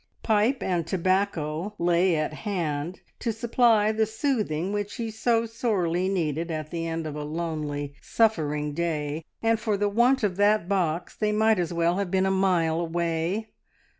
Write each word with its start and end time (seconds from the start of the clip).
Pipe 0.23 0.63
and 0.63 0.87
tobacco 0.87 1.75
lay 1.77 2.15
at 2.15 2.33
hand 2.33 3.01
to 3.19 3.31
supply 3.31 3.91
the 3.91 4.07
soothing 4.07 4.73
which 4.73 4.95
he 4.95 5.11
so 5.11 5.45
sorely 5.45 6.09
needed 6.09 6.49
at 6.49 6.71
the 6.71 6.87
end 6.87 7.05
of 7.05 7.15
a 7.15 7.23
lonely, 7.23 7.93
suffering 8.01 8.73
day, 8.73 9.23
and 9.43 9.59
for 9.59 9.77
the 9.77 9.89
want 9.89 10.23
of 10.23 10.37
that 10.37 10.67
box 10.67 11.15
they 11.15 11.31
might 11.31 11.59
as 11.59 11.71
well 11.71 11.99
have 11.99 12.09
been 12.09 12.25
a 12.25 12.31
mile 12.31 12.79
away! 12.79 13.49